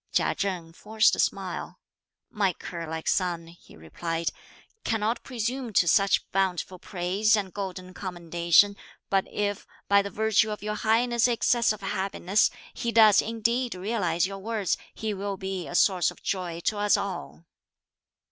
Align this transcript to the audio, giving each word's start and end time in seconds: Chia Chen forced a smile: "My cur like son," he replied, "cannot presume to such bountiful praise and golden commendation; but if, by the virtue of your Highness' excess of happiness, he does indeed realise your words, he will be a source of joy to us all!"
Chia 0.11 0.33
Chen 0.33 0.73
forced 0.73 1.15
a 1.15 1.19
smile: 1.19 1.77
"My 2.31 2.53
cur 2.53 2.87
like 2.87 3.07
son," 3.07 3.45
he 3.45 3.77
replied, 3.77 4.29
"cannot 4.83 5.21
presume 5.23 5.73
to 5.73 5.87
such 5.87 6.27
bountiful 6.31 6.79
praise 6.79 7.35
and 7.37 7.53
golden 7.53 7.93
commendation; 7.93 8.77
but 9.11 9.27
if, 9.31 9.67
by 9.87 10.01
the 10.01 10.09
virtue 10.09 10.49
of 10.49 10.63
your 10.63 10.73
Highness' 10.73 11.27
excess 11.27 11.71
of 11.71 11.81
happiness, 11.81 12.49
he 12.73 12.91
does 12.91 13.21
indeed 13.21 13.75
realise 13.75 14.25
your 14.25 14.39
words, 14.39 14.75
he 14.95 15.13
will 15.13 15.37
be 15.37 15.67
a 15.67 15.75
source 15.75 16.09
of 16.09 16.23
joy 16.23 16.61
to 16.61 16.79
us 16.79 16.97
all!" 16.97 17.45